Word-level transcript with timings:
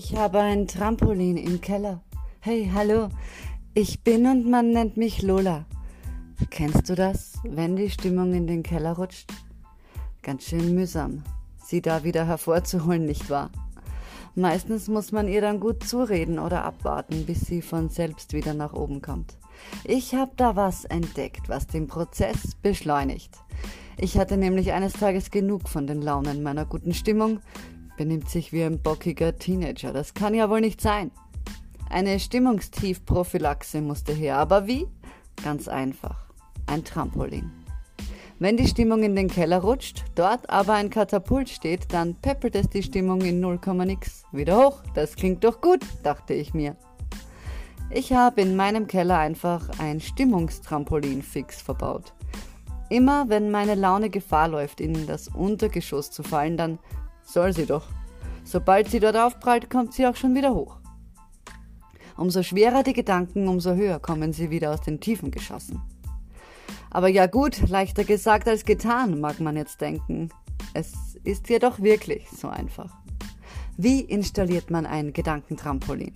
Ich 0.00 0.14
habe 0.14 0.38
ein 0.38 0.68
Trampolin 0.68 1.36
im 1.36 1.60
Keller. 1.60 2.00
Hey, 2.38 2.70
hallo. 2.72 3.08
Ich 3.74 4.04
bin 4.04 4.28
und 4.28 4.48
man 4.48 4.70
nennt 4.70 4.96
mich 4.96 5.22
Lola. 5.22 5.64
Kennst 6.50 6.88
du 6.88 6.94
das, 6.94 7.32
wenn 7.42 7.74
die 7.74 7.90
Stimmung 7.90 8.32
in 8.32 8.46
den 8.46 8.62
Keller 8.62 8.92
rutscht? 8.92 9.32
Ganz 10.22 10.44
schön 10.44 10.72
mühsam, 10.72 11.24
sie 11.64 11.82
da 11.82 12.04
wieder 12.04 12.28
hervorzuholen, 12.28 13.06
nicht 13.06 13.28
wahr? 13.28 13.50
Meistens 14.36 14.86
muss 14.86 15.10
man 15.10 15.26
ihr 15.26 15.40
dann 15.40 15.58
gut 15.58 15.82
zureden 15.82 16.38
oder 16.38 16.64
abwarten, 16.64 17.26
bis 17.26 17.40
sie 17.40 17.60
von 17.60 17.88
selbst 17.88 18.34
wieder 18.34 18.54
nach 18.54 18.74
oben 18.74 19.02
kommt. 19.02 19.36
Ich 19.82 20.14
habe 20.14 20.30
da 20.36 20.54
was 20.54 20.84
entdeckt, 20.84 21.48
was 21.48 21.66
den 21.66 21.88
Prozess 21.88 22.54
beschleunigt. 22.62 23.36
Ich 23.96 24.16
hatte 24.16 24.36
nämlich 24.36 24.70
eines 24.70 24.92
Tages 24.92 25.32
genug 25.32 25.68
von 25.68 25.88
den 25.88 26.02
Launen 26.02 26.44
meiner 26.44 26.66
guten 26.66 26.94
Stimmung, 26.94 27.40
benimmt 27.98 28.30
sich 28.30 28.52
wie 28.52 28.62
ein 28.62 28.80
bockiger 28.80 29.36
Teenager. 29.36 29.92
Das 29.92 30.14
kann 30.14 30.32
ja 30.32 30.48
wohl 30.48 30.62
nicht 30.62 30.80
sein. 30.80 31.10
Eine 31.90 32.18
Stimmungstiefprophylaxe 32.18 33.82
musste 33.82 34.14
her. 34.14 34.38
Aber 34.38 34.66
wie? 34.66 34.86
Ganz 35.42 35.68
einfach. 35.68 36.30
Ein 36.66 36.84
Trampolin. 36.84 37.50
Wenn 38.38 38.56
die 38.56 38.68
Stimmung 38.68 39.02
in 39.02 39.16
den 39.16 39.28
Keller 39.28 39.58
rutscht, 39.58 40.04
dort 40.14 40.48
aber 40.48 40.74
ein 40.74 40.90
Katapult 40.90 41.48
steht, 41.48 41.92
dann 41.92 42.14
peppelt 42.14 42.54
es 42.54 42.68
die 42.68 42.84
Stimmung 42.84 43.20
in 43.22 43.40
0, 43.40 43.58
nix 43.84 44.22
wieder 44.30 44.56
hoch. 44.56 44.80
Das 44.94 45.16
klingt 45.16 45.42
doch 45.42 45.60
gut, 45.60 45.80
dachte 46.04 46.34
ich 46.34 46.54
mir. 46.54 46.76
Ich 47.90 48.12
habe 48.12 48.42
in 48.42 48.54
meinem 48.54 48.86
Keller 48.86 49.18
einfach 49.18 49.68
ein 49.80 50.00
Stimmungstrampolin 50.00 51.22
fix 51.22 51.60
verbaut. 51.60 52.12
Immer 52.90 53.28
wenn 53.28 53.50
meine 53.50 53.74
Laune 53.74 54.08
Gefahr 54.08 54.46
läuft, 54.46 54.80
in 54.80 55.06
das 55.06 55.26
Untergeschoss 55.28 56.12
zu 56.12 56.22
fallen, 56.22 56.56
dann 56.56 56.78
soll 57.28 57.52
sie 57.52 57.66
doch. 57.66 57.84
Sobald 58.44 58.88
sie 58.88 59.00
dort 59.00 59.16
aufprallt, 59.16 59.68
kommt 59.68 59.92
sie 59.92 60.06
auch 60.06 60.16
schon 60.16 60.34
wieder 60.34 60.54
hoch. 60.54 60.78
Umso 62.16 62.42
schwerer 62.42 62.82
die 62.82 62.94
Gedanken, 62.94 63.46
umso 63.46 63.74
höher 63.74 64.00
kommen 64.00 64.32
sie 64.32 64.50
wieder 64.50 64.72
aus 64.72 64.80
den 64.80 65.00
Tiefen 65.00 65.30
geschossen. 65.30 65.82
Aber 66.90 67.08
ja 67.08 67.26
gut, 67.26 67.68
leichter 67.68 68.04
gesagt 68.04 68.48
als 68.48 68.64
getan, 68.64 69.20
mag 69.20 69.40
man 69.40 69.56
jetzt 69.56 69.80
denken. 69.80 70.30
Es 70.74 70.94
ist 71.22 71.48
jedoch 71.48 71.80
wirklich 71.80 72.28
so 72.30 72.48
einfach. 72.48 72.96
Wie 73.76 74.00
installiert 74.00 74.70
man 74.70 74.86
ein 74.86 75.12
Gedankentrampolin? 75.12 76.14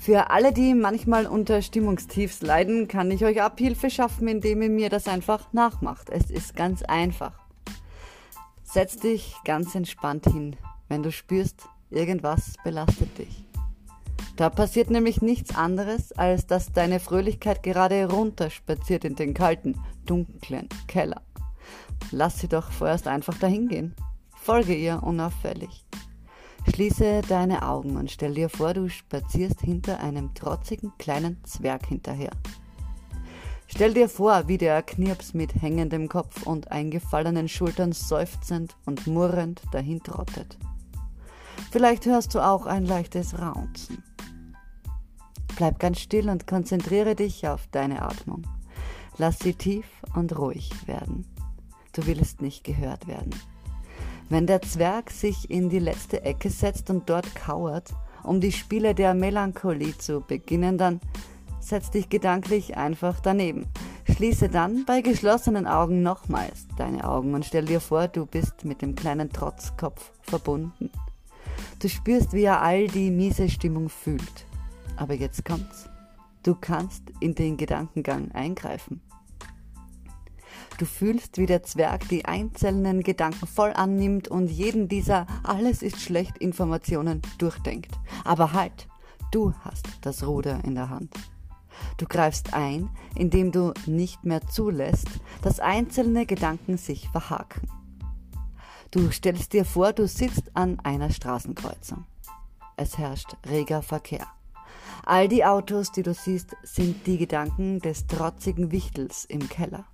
Für 0.00 0.30
alle, 0.30 0.52
die 0.52 0.74
manchmal 0.74 1.26
unter 1.26 1.60
Stimmungstiefs 1.60 2.40
leiden, 2.40 2.88
kann 2.88 3.10
ich 3.10 3.24
euch 3.24 3.42
Abhilfe 3.42 3.90
schaffen, 3.90 4.26
indem 4.28 4.62
ihr 4.62 4.70
mir 4.70 4.88
das 4.88 5.06
einfach 5.06 5.52
nachmacht. 5.52 6.08
Es 6.10 6.30
ist 6.30 6.56
ganz 6.56 6.82
einfach. 6.82 7.49
Setz 8.72 8.96
dich 8.98 9.34
ganz 9.44 9.74
entspannt 9.74 10.26
hin, 10.26 10.54
wenn 10.88 11.02
du 11.02 11.10
spürst, 11.10 11.68
irgendwas 11.90 12.54
belastet 12.62 13.18
dich. 13.18 13.44
Da 14.36 14.48
passiert 14.48 14.90
nämlich 14.90 15.20
nichts 15.20 15.56
anderes, 15.56 16.12
als 16.12 16.46
dass 16.46 16.70
deine 16.70 17.00
Fröhlichkeit 17.00 17.64
gerade 17.64 18.08
runterspaziert 18.08 19.04
in 19.04 19.16
den 19.16 19.34
kalten, 19.34 19.74
dunklen 20.06 20.68
Keller. 20.86 21.20
Lass 22.12 22.38
sie 22.38 22.46
doch 22.46 22.70
vorerst 22.70 23.08
einfach 23.08 23.36
dahingehen. 23.38 23.96
Folge 24.36 24.74
ihr 24.74 25.02
unauffällig. 25.02 25.84
Schließe 26.72 27.22
deine 27.28 27.66
Augen 27.66 27.96
und 27.96 28.08
stell 28.08 28.34
dir 28.34 28.48
vor, 28.48 28.72
du 28.72 28.88
spazierst 28.88 29.62
hinter 29.62 29.98
einem 29.98 30.32
trotzigen 30.34 30.92
kleinen 30.96 31.42
Zwerg 31.42 31.86
hinterher. 31.86 32.30
Stell 33.72 33.94
dir 33.94 34.08
vor, 34.08 34.48
wie 34.48 34.58
der 34.58 34.82
Knirps 34.82 35.32
mit 35.32 35.62
hängendem 35.62 36.08
Kopf 36.08 36.42
und 36.42 36.72
eingefallenen 36.72 37.48
Schultern 37.48 37.92
seufzend 37.92 38.76
und 38.84 39.06
murrend 39.06 39.62
dahin 39.70 40.02
trottet. 40.02 40.58
Vielleicht 41.70 42.04
hörst 42.04 42.34
du 42.34 42.40
auch 42.40 42.66
ein 42.66 42.84
leichtes 42.84 43.38
Raunzen. 43.38 44.02
Bleib 45.56 45.78
ganz 45.78 46.00
still 46.00 46.28
und 46.28 46.48
konzentriere 46.48 47.14
dich 47.14 47.46
auf 47.46 47.68
deine 47.68 48.02
Atmung. 48.02 48.42
Lass 49.18 49.38
sie 49.38 49.54
tief 49.54 49.86
und 50.16 50.36
ruhig 50.36 50.72
werden. 50.86 51.24
Du 51.92 52.04
willst 52.06 52.42
nicht 52.42 52.64
gehört 52.64 53.06
werden. 53.06 53.30
Wenn 54.28 54.48
der 54.48 54.62
Zwerg 54.62 55.10
sich 55.12 55.48
in 55.48 55.70
die 55.70 55.78
letzte 55.78 56.22
Ecke 56.22 56.50
setzt 56.50 56.90
und 56.90 57.08
dort 57.08 57.36
kauert, 57.36 57.94
um 58.24 58.40
die 58.40 58.52
Spiele 58.52 58.96
der 58.96 59.14
Melancholie 59.14 59.96
zu 59.96 60.20
beginnen, 60.20 60.76
dann 60.76 61.00
setz 61.60 61.90
dich 61.90 62.08
gedanklich 62.08 62.76
einfach 62.76 63.20
daneben. 63.20 63.66
Schließe 64.04 64.48
dann 64.48 64.84
bei 64.84 65.02
geschlossenen 65.02 65.66
Augen 65.66 66.02
nochmals 66.02 66.66
deine 66.76 67.04
Augen 67.04 67.34
und 67.34 67.44
stell 67.44 67.66
dir 67.66 67.80
vor, 67.80 68.08
du 68.08 68.26
bist 68.26 68.64
mit 68.64 68.82
dem 68.82 68.94
kleinen 68.94 69.30
Trotzkopf 69.30 70.10
verbunden. 70.22 70.90
Du 71.78 71.88
spürst, 71.88 72.32
wie 72.32 72.42
er 72.42 72.60
all 72.62 72.88
die 72.88 73.10
miese 73.10 73.48
Stimmung 73.48 73.88
fühlt. 73.88 74.46
Aber 74.96 75.14
jetzt 75.14 75.44
kommt's. 75.44 75.88
Du 76.42 76.54
kannst 76.54 77.02
in 77.20 77.34
den 77.34 77.56
Gedankengang 77.56 78.32
eingreifen. 78.32 79.00
Du 80.78 80.86
fühlst, 80.86 81.36
wie 81.36 81.46
der 81.46 81.62
Zwerg 81.62 82.08
die 82.08 82.24
einzelnen 82.24 83.02
Gedanken 83.02 83.46
voll 83.46 83.72
annimmt 83.74 84.28
und 84.28 84.50
jeden 84.50 84.88
dieser 84.88 85.26
alles 85.42 85.82
ist 85.82 86.00
schlecht 86.00 86.38
Informationen 86.38 87.20
durchdenkt. 87.36 87.92
Aber 88.24 88.54
halt, 88.54 88.88
du 89.30 89.52
hast 89.60 89.86
das 90.00 90.26
Ruder 90.26 90.64
in 90.64 90.74
der 90.74 90.88
Hand. 90.88 91.14
Du 91.96 92.06
greifst 92.06 92.54
ein, 92.54 92.90
indem 93.14 93.52
du 93.52 93.72
nicht 93.86 94.24
mehr 94.24 94.46
zulässt, 94.46 95.08
dass 95.42 95.60
einzelne 95.60 96.26
Gedanken 96.26 96.76
sich 96.76 97.08
verhaken. 97.08 97.68
Du 98.90 99.10
stellst 99.10 99.52
dir 99.52 99.64
vor, 99.64 99.92
du 99.92 100.08
sitzt 100.08 100.50
an 100.54 100.80
einer 100.80 101.10
Straßenkreuzung. 101.10 102.04
Es 102.76 102.98
herrscht 102.98 103.36
reger 103.48 103.82
Verkehr. 103.82 104.26
All 105.04 105.28
die 105.28 105.44
Autos, 105.44 105.92
die 105.92 106.02
du 106.02 106.12
siehst, 106.12 106.56
sind 106.62 107.06
die 107.06 107.18
Gedanken 107.18 107.80
des 107.80 108.06
trotzigen 108.06 108.72
Wichtels 108.72 109.24
im 109.24 109.48
Keller. 109.48 109.84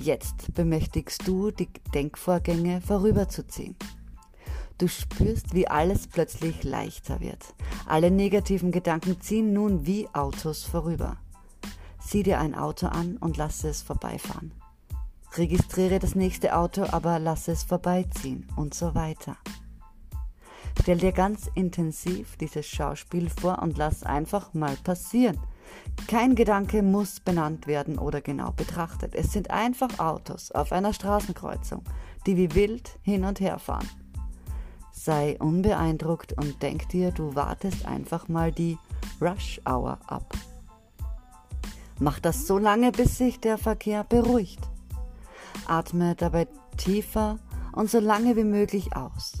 Jetzt 0.00 0.54
bemächtigst 0.54 1.26
du 1.26 1.50
die 1.50 1.68
Denkvorgänge 1.94 2.80
vorüberzuziehen. 2.80 3.76
Du 4.78 4.86
spürst, 4.86 5.54
wie 5.54 5.66
alles 5.66 6.06
plötzlich 6.06 6.62
leichter 6.62 7.18
wird. 7.18 7.54
Alle 7.86 8.12
negativen 8.12 8.70
Gedanken 8.70 9.20
ziehen 9.20 9.52
nun 9.52 9.86
wie 9.86 10.08
Autos 10.12 10.62
vorüber. 10.62 11.16
Sieh 12.00 12.22
dir 12.22 12.38
ein 12.38 12.54
Auto 12.54 12.86
an 12.86 13.16
und 13.16 13.36
lasse 13.36 13.68
es 13.68 13.82
vorbeifahren. 13.82 14.52
Registriere 15.36 15.98
das 15.98 16.14
nächste 16.14 16.56
Auto, 16.56 16.84
aber 16.84 17.18
lasse 17.18 17.52
es 17.52 17.64
vorbeiziehen 17.64 18.46
und 18.54 18.72
so 18.72 18.94
weiter. 18.94 19.36
Stell 20.80 20.98
dir 20.98 21.12
ganz 21.12 21.50
intensiv 21.54 22.36
dieses 22.36 22.66
Schauspiel 22.66 23.28
vor 23.28 23.60
und 23.60 23.78
lass 23.78 24.04
einfach 24.04 24.54
mal 24.54 24.76
passieren. 24.84 25.38
Kein 26.06 26.36
Gedanke 26.36 26.82
muss 26.82 27.18
benannt 27.18 27.66
werden 27.66 27.98
oder 27.98 28.20
genau 28.20 28.52
betrachtet. 28.52 29.16
Es 29.16 29.32
sind 29.32 29.50
einfach 29.50 29.98
Autos 29.98 30.52
auf 30.52 30.70
einer 30.70 30.92
Straßenkreuzung, 30.92 31.82
die 32.26 32.36
wie 32.36 32.54
wild 32.54 32.98
hin 33.02 33.24
und 33.24 33.40
her 33.40 33.58
fahren. 33.58 33.88
Sei 34.98 35.36
unbeeindruckt 35.38 36.32
und 36.32 36.60
denk 36.60 36.88
dir, 36.88 37.12
du 37.12 37.36
wartest 37.36 37.86
einfach 37.86 38.26
mal 38.26 38.50
die 38.50 38.78
Rush 39.20 39.60
Hour 39.64 39.98
ab. 40.08 40.36
Mach 42.00 42.18
das 42.18 42.48
so 42.48 42.58
lange, 42.58 42.90
bis 42.90 43.16
sich 43.16 43.38
der 43.38 43.58
Verkehr 43.58 44.02
beruhigt. 44.02 44.58
Atme 45.68 46.16
dabei 46.16 46.48
tiefer 46.76 47.38
und 47.72 47.88
so 47.88 48.00
lange 48.00 48.34
wie 48.34 48.44
möglich 48.44 48.96
aus. 48.96 49.34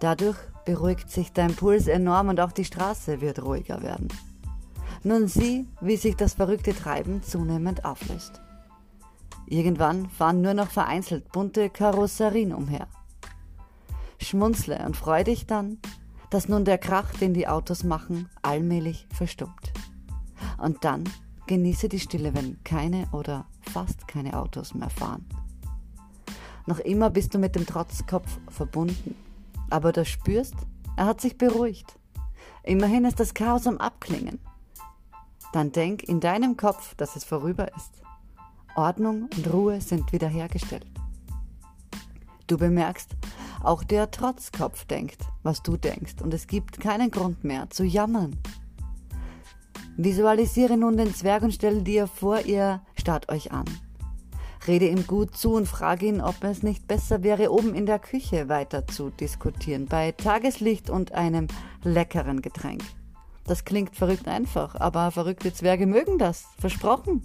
Dadurch 0.00 0.38
beruhigt 0.64 1.10
sich 1.10 1.32
dein 1.32 1.54
Puls 1.54 1.86
enorm 1.86 2.30
und 2.30 2.40
auch 2.40 2.52
die 2.52 2.64
Straße 2.64 3.20
wird 3.20 3.42
ruhiger 3.42 3.82
werden. 3.82 4.08
Nun 5.04 5.28
sieh, 5.28 5.68
wie 5.82 5.96
sich 5.96 6.16
das 6.16 6.34
verrückte 6.34 6.74
Treiben 6.74 7.22
zunehmend 7.22 7.84
auflöst. 7.84 8.40
Irgendwann 9.46 10.08
fahren 10.08 10.40
nur 10.40 10.54
noch 10.54 10.70
vereinzelt 10.70 11.30
bunte 11.30 11.68
Karosserien 11.68 12.54
umher. 12.54 12.88
Schmunzle 14.20 14.84
und 14.84 14.96
freu 14.96 15.24
dich 15.24 15.46
dann, 15.46 15.78
dass 16.30 16.48
nun 16.48 16.64
der 16.64 16.78
Krach, 16.78 17.12
den 17.14 17.34
die 17.34 17.48
Autos 17.48 17.82
machen, 17.82 18.28
allmählich 18.42 19.06
verstummt. 19.12 19.72
Und 20.58 20.84
dann 20.84 21.04
genieße 21.46 21.88
die 21.88 21.98
Stille, 21.98 22.34
wenn 22.34 22.62
keine 22.62 23.08
oder 23.12 23.46
fast 23.62 24.06
keine 24.06 24.38
Autos 24.38 24.74
mehr 24.74 24.90
fahren. 24.90 25.26
Noch 26.66 26.78
immer 26.78 27.10
bist 27.10 27.34
du 27.34 27.38
mit 27.38 27.56
dem 27.56 27.66
Trotzkopf 27.66 28.38
verbunden, 28.48 29.16
aber 29.70 29.92
du 29.92 30.04
spürst, 30.04 30.54
er 30.96 31.06
hat 31.06 31.20
sich 31.20 31.36
beruhigt. 31.36 31.98
Immerhin 32.62 33.04
ist 33.04 33.18
das 33.18 33.34
Chaos 33.34 33.66
am 33.66 33.78
Abklingen. 33.78 34.38
Dann 35.52 35.72
denk 35.72 36.04
in 36.04 36.20
deinem 36.20 36.56
Kopf, 36.56 36.94
dass 36.94 37.16
es 37.16 37.24
vorüber 37.24 37.74
ist. 37.74 38.02
Ordnung 38.76 39.28
und 39.34 39.52
Ruhe 39.52 39.80
sind 39.80 40.12
wiederhergestellt. 40.12 40.86
Du 42.46 42.56
bemerkst, 42.56 43.16
auch 43.62 43.84
der 43.84 44.10
Trotzkopf 44.10 44.84
denkt, 44.86 45.22
was 45.42 45.62
du 45.62 45.76
denkst, 45.76 46.22
und 46.22 46.34
es 46.34 46.46
gibt 46.46 46.80
keinen 46.80 47.10
Grund 47.10 47.44
mehr 47.44 47.70
zu 47.70 47.84
jammern. 47.84 48.36
Visualisiere 49.96 50.76
nun 50.76 50.96
den 50.96 51.14
Zwerg 51.14 51.42
und 51.42 51.52
stelle 51.52 51.82
dir 51.82 52.06
vor, 52.06 52.40
ihr 52.40 52.80
starrt 52.94 53.28
euch 53.28 53.52
an. 53.52 53.66
Rede 54.66 54.88
ihm 54.88 55.06
gut 55.06 55.36
zu 55.36 55.54
und 55.54 55.66
frage 55.66 56.06
ihn, 56.06 56.20
ob 56.20 56.44
es 56.44 56.62
nicht 56.62 56.86
besser 56.86 57.22
wäre, 57.22 57.50
oben 57.50 57.74
in 57.74 57.86
der 57.86 57.98
Küche 57.98 58.48
weiter 58.48 58.86
zu 58.86 59.10
diskutieren, 59.10 59.86
bei 59.86 60.12
Tageslicht 60.12 60.90
und 60.90 61.12
einem 61.12 61.48
leckeren 61.82 62.42
Getränk. 62.42 62.82
Das 63.44 63.64
klingt 63.64 63.96
verrückt 63.96 64.28
einfach, 64.28 64.74
aber 64.74 65.10
verrückte 65.10 65.52
Zwerge 65.52 65.86
mögen 65.86 66.18
das, 66.18 66.44
versprochen. 66.58 67.22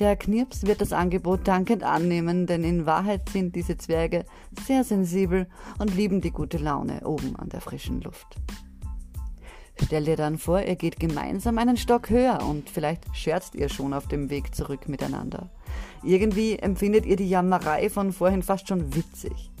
Der 0.00 0.16
Knirps 0.16 0.66
wird 0.66 0.80
das 0.80 0.92
Angebot 0.92 1.46
dankend 1.46 1.84
annehmen, 1.84 2.46
denn 2.46 2.64
in 2.64 2.84
Wahrheit 2.84 3.28
sind 3.28 3.54
diese 3.54 3.78
Zwerge 3.78 4.24
sehr 4.66 4.82
sensibel 4.82 5.46
und 5.78 5.94
lieben 5.94 6.20
die 6.20 6.32
gute 6.32 6.58
Laune 6.58 7.06
oben 7.06 7.36
an 7.36 7.48
der 7.48 7.60
frischen 7.60 8.00
Luft. 8.00 8.40
Stell 9.80 10.04
dir 10.04 10.16
dann 10.16 10.38
vor, 10.38 10.62
ihr 10.62 10.74
geht 10.74 10.98
gemeinsam 10.98 11.58
einen 11.58 11.76
Stock 11.76 12.10
höher 12.10 12.40
und 12.42 12.70
vielleicht 12.70 13.04
scherzt 13.16 13.54
ihr 13.54 13.68
schon 13.68 13.92
auf 13.92 14.08
dem 14.08 14.30
Weg 14.30 14.54
zurück 14.54 14.88
miteinander. 14.88 15.50
Irgendwie 16.02 16.58
empfindet 16.58 17.06
ihr 17.06 17.16
die 17.16 17.28
Jammerei 17.28 17.88
von 17.88 18.12
vorhin 18.12 18.42
fast 18.42 18.68
schon 18.68 18.94
witzig. 18.96 19.52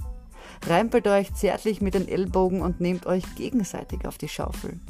Rempelt 0.66 1.06
euch 1.06 1.32
zärtlich 1.34 1.80
mit 1.80 1.94
den 1.94 2.08
Ellbogen 2.08 2.60
und 2.60 2.80
nehmt 2.80 3.06
euch 3.06 3.22
gegenseitig 3.36 4.06
auf 4.06 4.18
die 4.18 4.28
Schaufel. 4.28 4.80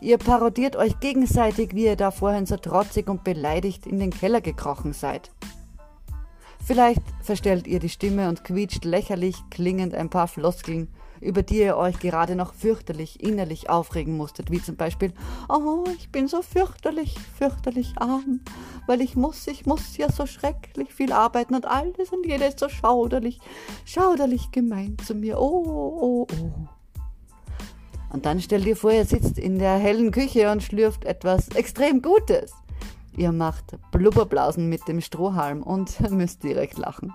Ihr 0.00 0.18
parodiert 0.18 0.76
euch 0.76 0.98
gegenseitig, 1.00 1.74
wie 1.74 1.84
ihr 1.84 1.96
da 1.96 2.10
vorhin 2.10 2.46
so 2.46 2.56
trotzig 2.56 3.08
und 3.08 3.24
beleidigt 3.24 3.86
in 3.86 3.98
den 3.98 4.10
Keller 4.10 4.40
gekrochen 4.40 4.92
seid. 4.92 5.30
Vielleicht 6.64 7.02
verstellt 7.22 7.66
ihr 7.66 7.80
die 7.80 7.88
Stimme 7.88 8.28
und 8.28 8.44
quietscht 8.44 8.84
lächerlich 8.84 9.36
klingend 9.50 9.94
ein 9.94 10.10
paar 10.10 10.28
Floskeln 10.28 10.88
über 11.20 11.42
die 11.42 11.58
ihr 11.58 11.76
euch 11.76 11.98
gerade 11.98 12.34
noch 12.34 12.54
fürchterlich 12.54 13.22
innerlich 13.22 13.68
aufregen 13.68 14.16
musstet, 14.16 14.50
wie 14.50 14.62
zum 14.62 14.76
Beispiel, 14.76 15.12
oh, 15.48 15.84
ich 15.96 16.10
bin 16.10 16.28
so 16.28 16.42
fürchterlich, 16.42 17.14
fürchterlich 17.36 17.94
arm, 17.96 18.40
weil 18.86 19.00
ich 19.00 19.16
muss, 19.16 19.46
ich 19.46 19.66
muss 19.66 19.96
ja 19.96 20.10
so 20.10 20.26
schrecklich 20.26 20.92
viel 20.92 21.12
arbeiten 21.12 21.54
und 21.54 21.66
alles 21.66 22.10
und 22.10 22.26
jeder 22.26 22.48
ist 22.48 22.58
so 22.58 22.68
schauderlich, 22.68 23.38
schauderlich 23.84 24.50
gemein 24.50 24.96
zu 25.04 25.14
mir, 25.14 25.38
oh, 25.38 25.64
oh, 25.66 26.26
oh. 26.32 26.79
Und 28.12 28.26
dann 28.26 28.40
stellt 28.40 28.66
ihr 28.66 28.76
vor, 28.76 28.92
ihr 28.92 29.04
sitzt 29.04 29.38
in 29.38 29.58
der 29.58 29.76
hellen 29.76 30.10
Küche 30.10 30.50
und 30.50 30.62
schlürft 30.62 31.04
etwas 31.04 31.48
extrem 31.50 32.02
Gutes. 32.02 32.52
Ihr 33.16 33.32
macht 33.32 33.76
Blubberblasen 33.92 34.68
mit 34.68 34.86
dem 34.88 35.00
Strohhalm 35.00 35.62
und 35.62 36.00
müsst 36.10 36.42
direkt 36.42 36.78
lachen. 36.78 37.12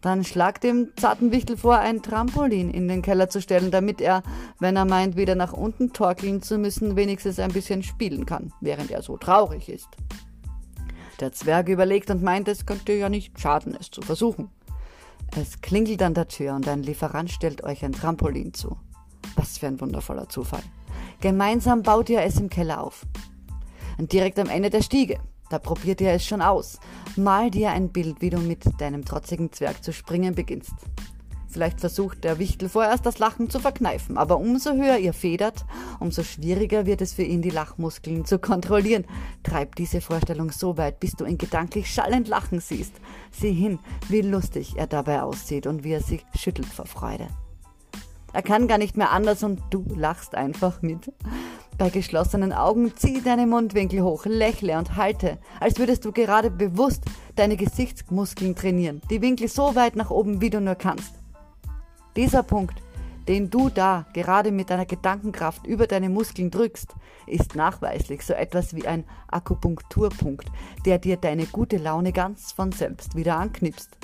Dann 0.00 0.22
schlagt 0.22 0.64
dem 0.64 0.92
zarten 0.96 1.32
Wichtel 1.32 1.56
vor, 1.56 1.78
ein 1.78 2.02
Trampolin 2.02 2.68
in 2.70 2.88
den 2.88 3.00
Keller 3.00 3.30
zu 3.30 3.40
stellen, 3.40 3.70
damit 3.70 4.02
er, 4.02 4.22
wenn 4.60 4.76
er 4.76 4.84
meint, 4.84 5.16
wieder 5.16 5.34
nach 5.34 5.54
unten 5.54 5.94
torkeln 5.94 6.42
zu 6.42 6.58
müssen, 6.58 6.94
wenigstens 6.94 7.38
ein 7.38 7.52
bisschen 7.52 7.82
spielen 7.82 8.26
kann, 8.26 8.52
während 8.60 8.90
er 8.90 9.00
so 9.00 9.16
traurig 9.16 9.70
ist. 9.70 9.88
Der 11.20 11.32
Zwerg 11.32 11.68
überlegt 11.70 12.10
und 12.10 12.22
meint, 12.22 12.48
es 12.48 12.66
könnte 12.66 12.92
ja 12.92 13.08
nicht 13.08 13.40
schaden, 13.40 13.74
es 13.80 13.90
zu 13.90 14.02
versuchen. 14.02 14.50
Es 15.36 15.62
klingelt 15.62 16.02
an 16.02 16.12
der 16.12 16.28
Tür 16.28 16.54
und 16.54 16.68
ein 16.68 16.82
Lieferant 16.82 17.30
stellt 17.30 17.64
euch 17.64 17.82
ein 17.82 17.92
Trampolin 17.92 18.52
zu. 18.52 18.76
Was 19.36 19.58
für 19.58 19.66
ein 19.66 19.80
wundervoller 19.80 20.28
Zufall. 20.28 20.62
Gemeinsam 21.20 21.82
baut 21.82 22.08
ihr 22.10 22.22
es 22.22 22.38
im 22.38 22.50
Keller 22.50 22.82
auf. 22.82 23.06
Und 23.98 24.12
direkt 24.12 24.38
am 24.38 24.48
Ende 24.48 24.70
der 24.70 24.82
Stiege 24.82 25.20
da 25.50 25.58
probiert 25.58 26.00
ihr 26.00 26.10
es 26.10 26.26
schon 26.26 26.42
aus. 26.42 26.78
Mal 27.16 27.50
dir 27.50 27.70
ein 27.70 27.90
Bild, 27.90 28.20
wie 28.20 28.30
du 28.30 28.38
mit 28.38 28.64
deinem 28.80 29.04
trotzigen 29.04 29.52
Zwerg 29.52 29.84
zu 29.84 29.92
springen 29.92 30.34
beginnst. 30.34 30.74
Vielleicht 31.48 31.78
versucht 31.78 32.24
der 32.24 32.40
Wichtel 32.40 32.68
vorerst 32.68 33.06
das 33.06 33.20
Lachen 33.20 33.48
zu 33.48 33.60
verkneifen, 33.60 34.18
aber 34.18 34.38
umso 34.38 34.72
höher 34.72 34.98
ihr 34.98 35.12
federt, 35.12 35.64
umso 36.00 36.24
schwieriger 36.24 36.86
wird 36.86 37.00
es 37.00 37.14
für 37.14 37.22
ihn, 37.22 37.42
die 37.42 37.50
Lachmuskeln 37.50 38.24
zu 38.24 38.40
kontrollieren. 38.40 39.04
Treib 39.44 39.76
diese 39.76 40.00
Vorstellung 40.00 40.50
so 40.50 40.76
weit, 40.76 40.98
bis 40.98 41.12
du 41.12 41.24
ihn 41.24 41.38
gedanklich 41.38 41.88
schallend 41.88 42.26
lachen 42.26 42.58
siehst. 42.58 42.94
Sieh 43.30 43.52
hin, 43.52 43.78
wie 44.08 44.22
lustig 44.22 44.74
er 44.76 44.88
dabei 44.88 45.22
aussieht 45.22 45.68
und 45.68 45.84
wie 45.84 45.92
er 45.92 46.02
sich 46.02 46.26
schüttelt 46.34 46.66
vor 46.66 46.86
Freude. 46.86 47.28
Er 48.34 48.42
kann 48.42 48.66
gar 48.66 48.78
nicht 48.78 48.96
mehr 48.96 49.12
anders 49.12 49.44
und 49.44 49.62
du 49.70 49.84
lachst 49.96 50.34
einfach 50.34 50.82
mit. 50.82 51.12
Bei 51.78 51.88
geschlossenen 51.88 52.52
Augen 52.52 52.92
zieh 52.96 53.22
deine 53.22 53.46
Mundwinkel 53.46 54.02
hoch, 54.02 54.26
lächle 54.26 54.76
und 54.76 54.96
halte, 54.96 55.38
als 55.60 55.78
würdest 55.78 56.04
du 56.04 56.10
gerade 56.10 56.50
bewusst 56.50 57.04
deine 57.36 57.56
Gesichtsmuskeln 57.56 58.56
trainieren, 58.56 59.00
die 59.08 59.22
Winkel 59.22 59.46
so 59.46 59.76
weit 59.76 59.94
nach 59.94 60.10
oben, 60.10 60.40
wie 60.40 60.50
du 60.50 60.60
nur 60.60 60.74
kannst. 60.74 61.14
Dieser 62.16 62.42
Punkt, 62.42 62.82
den 63.28 63.50
du 63.50 63.68
da 63.68 64.04
gerade 64.12 64.50
mit 64.50 64.68
deiner 64.68 64.86
Gedankenkraft 64.86 65.64
über 65.64 65.86
deine 65.86 66.08
Muskeln 66.08 66.50
drückst, 66.50 66.92
ist 67.28 67.54
nachweislich 67.54 68.22
so 68.22 68.32
etwas 68.32 68.74
wie 68.74 68.88
ein 68.88 69.04
Akupunkturpunkt, 69.28 70.50
der 70.84 70.98
dir 70.98 71.18
deine 71.18 71.46
gute 71.46 71.76
Laune 71.76 72.12
ganz 72.12 72.50
von 72.50 72.72
selbst 72.72 73.14
wieder 73.14 73.36
anknipst. 73.36 73.96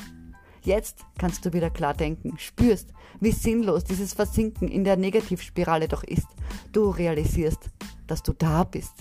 Jetzt 0.62 1.06
kannst 1.18 1.46
du 1.46 1.52
wieder 1.54 1.70
klar 1.70 1.94
denken, 1.94 2.38
spürst, 2.38 2.92
wie 3.18 3.32
sinnlos 3.32 3.84
dieses 3.84 4.12
Versinken 4.12 4.68
in 4.68 4.84
der 4.84 4.96
Negativspirale 4.96 5.88
doch 5.88 6.04
ist. 6.04 6.26
Du 6.72 6.90
realisierst, 6.90 7.70
dass 8.06 8.22
du 8.22 8.34
da 8.34 8.64
bist, 8.64 8.92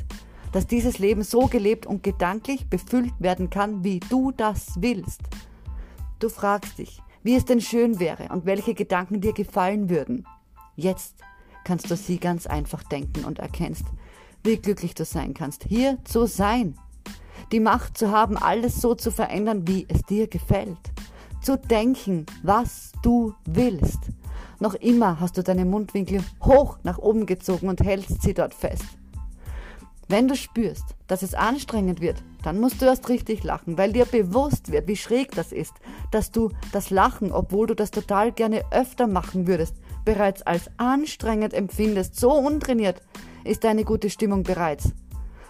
dass 0.54 0.68
dieses 0.68 1.00
Leben 1.00 1.24
so 1.24 1.48
gelebt 1.48 1.86
und 1.86 2.02
gedanklich 2.02 2.70
befüllt 2.70 3.14
werden 3.20 3.50
kann, 3.50 3.84
wie 3.84 4.00
du 4.00 4.32
das 4.32 4.74
willst. 4.78 5.22
Du 6.20 6.30
fragst 6.30 6.78
dich, 6.78 7.02
wie 7.24 7.36
es 7.36 7.44
denn 7.44 7.62
schön 7.62 8.00
wäre 8.00 8.30
und 8.30 8.46
welche 8.46 8.74
Gedanken 8.74 9.20
dir 9.20 9.34
gefallen 9.34 9.90
würden. 9.90 10.26
Jetzt 10.78 11.16
kannst 11.66 11.92
du 11.92 11.98
sie 11.98 12.20
ganz 12.20 12.48
einfach 12.48 12.84
denken 12.84 13.26
und 13.26 13.40
erkennst, 13.40 13.86
wie 14.46 14.58
glücklich 14.58 14.96
du 14.96 15.04
sein 15.04 15.34
kannst, 15.34 15.66
hier 15.66 15.98
zu 16.06 16.26
sein. 16.26 16.78
Die 17.52 17.60
Macht 17.60 17.98
zu 17.98 18.12
haben, 18.12 18.38
alles 18.38 18.80
so 18.80 18.96
zu 18.96 19.12
verändern, 19.12 19.68
wie 19.68 19.86
es 19.90 20.04
dir 20.04 20.28
gefällt 20.28 20.78
zu 21.42 21.58
denken, 21.58 22.26
was 22.44 22.92
du 23.02 23.34
willst. 23.46 24.00
Noch 24.60 24.76
immer 24.76 25.20
hast 25.20 25.38
du 25.38 25.44
deine 25.44 25.66
Mundwinkel 25.66 26.22
hoch 26.44 26.78
nach 26.84 26.98
oben 26.98 27.26
gezogen 27.26 27.70
und 27.70 27.82
hältst 27.82 28.22
sie 28.22 28.34
dort 28.34 28.54
fest. 28.54 28.84
Wenn 30.10 30.28
du 30.28 30.36
spürst, 30.36 30.96
dass 31.08 31.22
es 31.22 31.36
anstrengend 31.36 32.02
wird, 32.02 32.24
dann 32.42 32.60
musst 32.60 32.82
du 32.82 32.86
erst 32.86 33.10
richtig 33.10 33.44
lachen, 33.44 33.78
weil 33.78 33.94
dir 33.94 34.06
bewusst 34.06 34.72
wird, 34.72 34.88
wie 34.88 34.96
schräg 34.96 35.36
das 35.36 35.52
ist, 35.52 35.74
dass 36.10 36.32
du 36.32 36.50
das 36.72 36.90
Lachen, 36.90 37.32
obwohl 37.32 37.68
du 37.68 37.76
das 37.76 37.92
total 37.92 38.32
gerne 38.32 38.64
öfter 38.72 39.06
machen 39.06 39.46
würdest, 39.46 39.76
bereits 40.06 40.42
als 40.42 40.72
anstrengend 40.78 41.54
empfindest. 41.54 42.20
So 42.20 42.32
untrainiert 42.32 43.04
ist 43.44 43.64
deine 43.64 43.84
gute 43.84 44.10
Stimmung 44.10 44.42
bereits. 44.42 44.94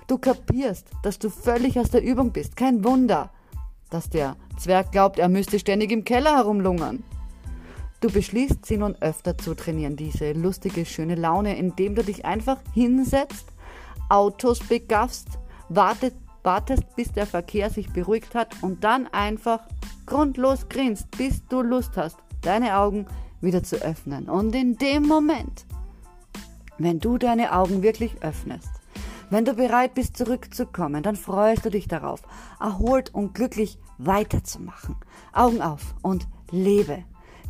Du 0.07 0.17
kapierst, 0.17 0.87
dass 1.03 1.19
du 1.19 1.29
völlig 1.29 1.79
aus 1.79 1.91
der 1.91 2.03
Übung 2.03 2.31
bist. 2.31 2.57
Kein 2.57 2.83
Wunder 2.83 3.31
dass 3.89 4.09
der 4.09 4.35
Zwerg 4.57 4.91
glaubt, 4.91 5.19
er 5.19 5.29
müsste 5.29 5.59
ständig 5.59 5.91
im 5.91 6.03
Keller 6.03 6.37
herumlungern. 6.37 7.03
Du 8.01 8.09
beschließt, 8.09 8.65
sie 8.65 8.77
nun 8.77 8.95
öfter 9.01 9.37
zu 9.37 9.55
trainieren, 9.55 9.97
diese 9.97 10.31
lustige, 10.31 10.85
schöne 10.85 11.15
Laune, 11.15 11.57
indem 11.57 11.95
du 11.95 12.03
dich 12.03 12.25
einfach 12.25 12.57
hinsetzt, 12.73 13.45
Autos 14.07 14.59
begaffst, 14.59 15.27
wartet, 15.67 16.15
wartest, 16.43 16.95
bis 16.95 17.11
der 17.11 17.27
Verkehr 17.27 17.69
sich 17.69 17.91
beruhigt 17.91 18.35
hat 18.35 18.55
und 18.61 18.83
dann 18.83 19.07
einfach 19.07 19.61
grundlos 20.05 20.69
grinst, 20.69 21.11
bis 21.17 21.45
du 21.47 21.61
Lust 21.61 21.97
hast, 21.97 22.17
deine 22.41 22.77
Augen 22.77 23.05
wieder 23.41 23.63
zu 23.63 23.75
öffnen. 23.77 24.29
Und 24.29 24.55
in 24.55 24.77
dem 24.77 25.03
Moment, 25.03 25.65
wenn 26.77 26.99
du 26.99 27.17
deine 27.17 27.53
Augen 27.53 27.83
wirklich 27.83 28.23
öffnest, 28.23 28.78
wenn 29.29 29.45
du 29.45 29.53
bereit 29.53 29.93
bist, 29.93 30.17
zurückzukommen, 30.17 31.03
dann 31.03 31.15
freust 31.15 31.65
du 31.65 31.69
dich 31.69 31.87
darauf, 31.87 32.21
erholt 32.59 33.13
und 33.13 33.33
glücklich 33.35 33.77
weiterzumachen. 33.97 34.95
Augen 35.33 35.61
auf 35.61 35.95
und 36.01 36.27
lebe. 36.51 37.03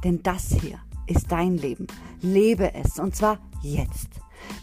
Denn 0.04 0.22
das 0.24 0.50
hier 0.50 0.80
ist 1.08 1.32
dein 1.32 1.58
Leben. 1.58 1.88
Lebe 2.22 2.74
es 2.74 3.00
und 3.00 3.16
zwar 3.16 3.40
jetzt. 3.62 4.10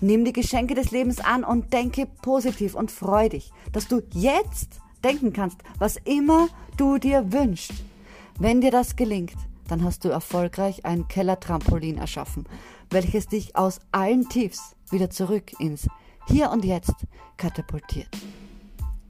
Nimm 0.01 0.25
die 0.25 0.33
Geschenke 0.33 0.75
des 0.75 0.91
Lebens 0.91 1.21
an 1.21 1.45
und 1.45 1.73
denke 1.73 2.07
positiv 2.07 2.75
und 2.75 2.91
freu 2.91 3.29
dich, 3.29 3.51
dass 3.73 3.89
du 3.89 4.03
jetzt 4.13 4.81
denken 5.05 5.33
kannst, 5.33 5.59
was 5.79 5.97
immer 6.05 6.49
du 6.77 6.99
dir 6.99 7.33
wünschst. 7.33 7.75
Wenn 8.39 8.61
dir 8.61 8.71
das 8.71 8.97
gelingt, 8.97 9.37
dann 9.69 9.85
hast 9.85 10.05
du 10.05 10.09
erfolgreich 10.09 10.85
ein 10.85 11.09
Kellertrampolin 11.09 11.99
erschaffen, 11.99 12.45
welches 12.91 13.27
dich 13.27 13.57
aus 13.57 13.81
allen 13.93 14.29
Tiefs 14.29 14.77
wieder 14.91 15.11
zurück 15.11 15.53
ins 15.59 15.89
hier 16.27 16.51
und 16.51 16.65
jetzt 16.65 16.95
katapultiert. 17.37 18.09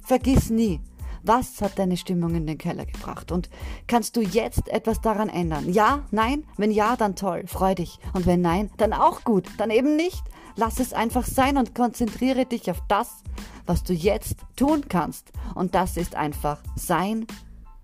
Vergiss 0.00 0.50
nie, 0.50 0.80
was 1.26 1.60
hat 1.60 1.78
deine 1.78 1.96
Stimmung 1.96 2.34
in 2.36 2.46
den 2.46 2.58
Keller 2.58 2.86
gebracht? 2.86 3.32
Und 3.32 3.50
kannst 3.88 4.16
du 4.16 4.20
jetzt 4.20 4.68
etwas 4.68 5.00
daran 5.00 5.28
ändern? 5.28 5.72
Ja? 5.72 6.04
Nein? 6.12 6.44
Wenn 6.56 6.70
ja, 6.70 6.96
dann 6.96 7.16
toll, 7.16 7.44
freu 7.46 7.74
dich. 7.74 7.98
Und 8.12 8.26
wenn 8.26 8.40
nein, 8.40 8.70
dann 8.76 8.92
auch 8.92 9.24
gut, 9.24 9.48
dann 9.58 9.70
eben 9.70 9.96
nicht. 9.96 10.22
Lass 10.54 10.78
es 10.78 10.92
einfach 10.92 11.26
sein 11.26 11.58
und 11.58 11.74
konzentriere 11.74 12.46
dich 12.46 12.70
auf 12.70 12.80
das, 12.88 13.24
was 13.66 13.82
du 13.82 13.92
jetzt 13.92 14.36
tun 14.54 14.84
kannst. 14.88 15.32
Und 15.54 15.74
das 15.74 15.96
ist 15.96 16.14
einfach 16.14 16.62
sein 16.76 17.26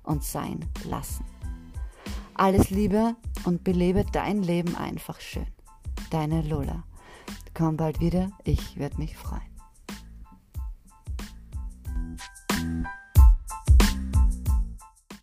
und 0.04 0.22
sein 0.22 0.64
lassen. 0.88 1.24
Alles 2.34 2.70
Liebe 2.70 3.16
und 3.44 3.64
belebe 3.64 4.04
dein 4.12 4.42
Leben 4.42 4.76
einfach 4.76 5.20
schön. 5.20 5.46
Deine 6.10 6.42
Lola. 6.42 6.84
Komm 7.54 7.76
bald 7.76 8.00
wieder, 8.00 8.30
ich 8.44 8.78
werde 8.78 8.98
mich 8.98 9.16
freuen. 9.16 9.51